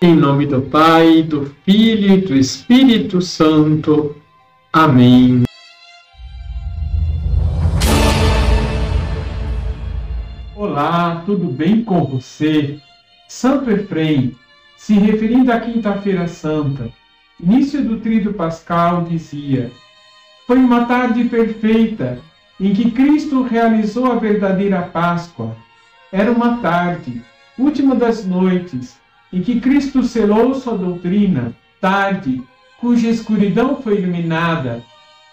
[0.00, 4.14] Em nome do Pai, do Filho e do Espírito Santo.
[4.72, 5.42] Amém.
[10.54, 12.78] Olá, tudo bem com você?
[13.28, 14.36] Santo Efrem,
[14.76, 16.88] se referindo à Quinta-feira Santa,
[17.40, 19.72] início do Tríduo Pascal, dizia:
[20.46, 22.20] Foi uma tarde perfeita
[22.60, 25.56] em que Cristo realizou a verdadeira Páscoa.
[26.12, 27.20] Era uma tarde,
[27.58, 28.96] última das noites,
[29.32, 32.42] em que Cristo selou sua doutrina, tarde,
[32.80, 34.82] cuja escuridão foi iluminada,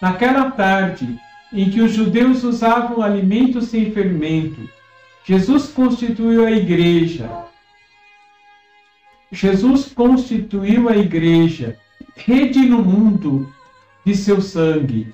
[0.02, 1.17] naquela tarde
[1.53, 4.70] em que os judeus usavam alimentos sem fermento,
[5.23, 7.30] Jesus constituiu a igreja.
[9.31, 11.77] Jesus constituiu a igreja,
[12.16, 13.52] rede no mundo
[14.05, 15.14] de seu sangue.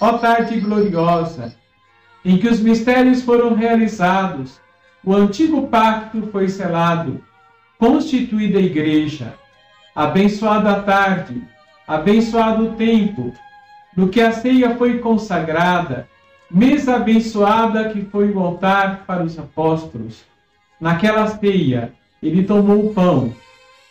[0.00, 1.54] Ó tarde gloriosa,
[2.24, 4.60] em que os mistérios foram realizados,
[5.04, 7.22] o antigo pacto foi selado,
[7.78, 9.34] constituída a igreja.
[9.94, 11.42] Abençoada tarde,
[11.86, 13.32] abençoado o tempo,
[13.96, 16.08] no que a ceia foi consagrada,
[16.50, 20.24] mesa abençoada que foi o altar para os apóstolos.
[20.80, 23.32] Naquela ceia, ele tomou o pão.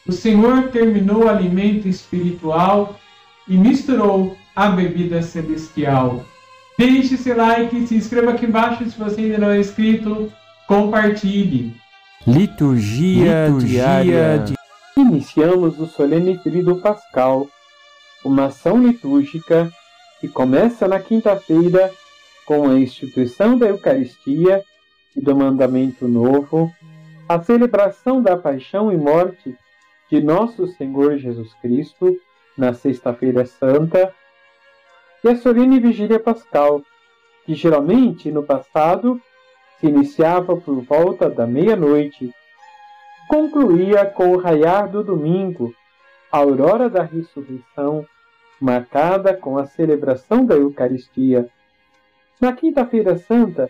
[0.05, 2.99] O Senhor terminou o alimento espiritual
[3.47, 6.25] e misturou a bebida celestial.
[6.77, 10.31] Deixe seu like, se inscreva aqui embaixo se você ainda não é inscrito,
[10.67, 11.73] compartilhe.
[12.25, 14.39] Liturgia, Liturgia diária.
[14.39, 14.53] De...
[14.95, 17.49] Iniciamos o solene Tríduo Pascal,
[18.23, 19.69] uma ação litúrgica
[20.21, 21.91] que começa na quinta-feira
[22.45, 24.63] com a instituição da Eucaristia
[25.13, 26.71] e do Mandamento Novo,
[27.27, 29.53] a celebração da paixão e morte
[30.09, 32.15] de Nosso Senhor Jesus Cristo
[32.57, 34.13] na Sexta-feira Santa
[35.21, 36.81] e a solene Vigília Pascal,
[37.45, 39.19] que geralmente no passado
[39.83, 42.33] se iniciava por volta da meia-noite,
[43.27, 45.75] concluía com o raiar do domingo,
[46.31, 48.05] a aurora da ressurreição,
[48.61, 51.49] marcada com a celebração da Eucaristia.
[52.39, 53.69] Na Quinta-feira Santa,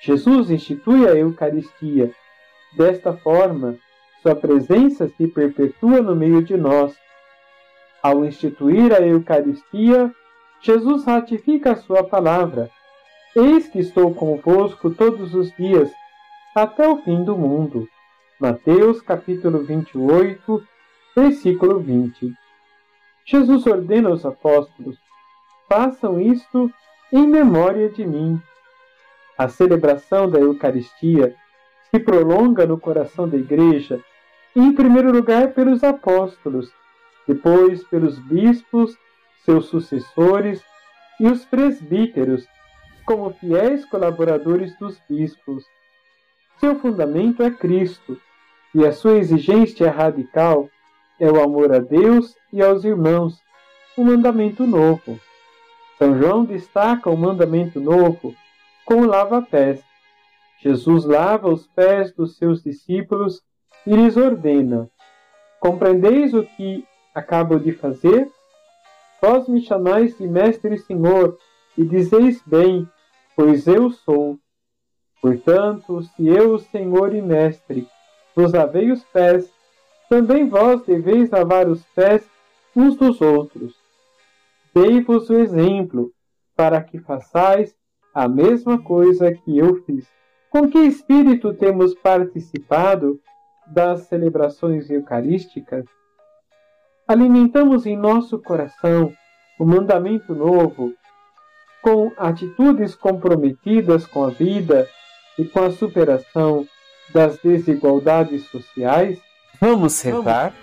[0.00, 2.10] Jesus institui a Eucaristia.
[2.74, 3.76] Desta forma,
[4.22, 6.96] sua presença se perpetua no meio de nós.
[8.02, 10.10] Ao instituir a Eucaristia,
[10.62, 12.70] Jesus ratifica a sua palavra
[13.36, 15.88] Eis que estou convosco todos os dias,
[16.52, 17.88] até o fim do mundo.
[18.40, 20.66] Mateus capítulo 28,
[21.14, 22.34] versículo 20.
[23.24, 24.98] Jesus ordena aos apóstolos:
[25.68, 26.72] façam isto
[27.12, 28.42] em memória de mim.
[29.38, 31.32] A celebração da Eucaristia
[31.88, 34.00] se prolonga no coração da Igreja,
[34.56, 36.68] em primeiro lugar pelos apóstolos,
[37.28, 38.98] depois pelos bispos,
[39.44, 40.60] seus sucessores
[41.20, 42.44] e os presbíteros
[43.10, 45.64] como fiéis colaboradores dos bispos.
[46.60, 48.16] Seu fundamento é Cristo,
[48.72, 50.68] e a sua exigência radical
[51.18, 53.42] é o amor a Deus e aos irmãos,
[53.96, 55.18] o mandamento novo.
[55.98, 58.32] São João destaca o mandamento novo
[58.84, 59.82] com o lava-pés.
[60.60, 63.42] Jesus lava os pés dos seus discípulos
[63.84, 64.88] e lhes ordena:
[65.58, 68.30] Compreendeis o que acabo de fazer?
[69.20, 71.36] Vós me chamais de Mestre e Senhor,
[71.76, 72.88] e dizeis bem,
[73.36, 74.38] pois eu sou.
[75.20, 77.86] Portanto, se eu, Senhor e Mestre,
[78.34, 79.50] vos lavei os pés,
[80.08, 82.28] também vós deveis lavar os pés
[82.74, 83.74] uns dos outros.
[84.74, 86.12] Dei-vos o exemplo,
[86.56, 87.74] para que façais
[88.14, 90.06] a mesma coisa que eu fiz.
[90.48, 93.20] Com que espírito temos participado
[93.66, 95.84] das celebrações eucarísticas?
[97.06, 99.12] Alimentamos em nosso coração
[99.58, 100.92] o mandamento novo
[101.82, 104.88] com atitudes comprometidas com a vida
[105.38, 106.66] e com a superação
[107.12, 109.18] das desigualdades sociais?
[109.60, 110.54] Vamos rezar?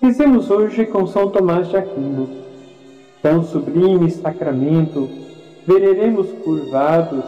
[0.00, 2.44] Rezemos hoje com São Tomás de Aquino.
[3.22, 5.08] Tão sublime sacramento,
[5.66, 7.24] vereremos curvados,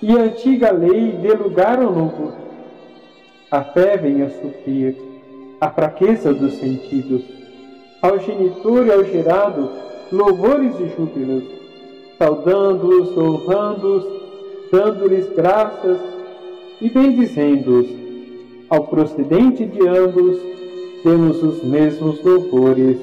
[0.00, 2.32] e a antiga lei dê lugar ao novo.
[3.50, 4.96] A fé vem a suprir
[5.60, 7.22] a fraqueza dos sentidos
[8.00, 9.70] ao genitor e ao gerado,
[10.12, 11.44] louvores e júbilos,
[12.18, 14.04] saudando-os, honrando-os,
[14.70, 15.98] dando-lhes graças
[16.80, 17.86] e bendizendo-os.
[18.70, 20.38] Ao procedente de ambos,
[21.02, 22.98] temos os mesmos louvores.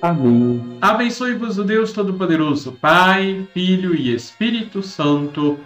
[0.00, 0.60] Amém.
[0.80, 5.58] Abençoe-vos o Deus Todo-Poderoso, Pai, Filho e Espírito Santo.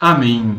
[0.00, 0.56] Amém.